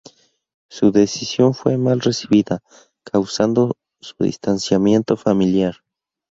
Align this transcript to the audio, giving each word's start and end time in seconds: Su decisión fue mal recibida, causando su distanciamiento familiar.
Su 0.67 0.91
decisión 0.91 1.53
fue 1.53 1.77
mal 1.77 2.01
recibida, 2.01 2.63
causando 3.03 3.77
su 4.01 4.15
distanciamiento 4.23 5.15
familiar. 5.15 5.83